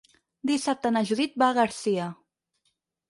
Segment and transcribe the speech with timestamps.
[0.51, 2.09] Dissabte na Judit va a Garcia.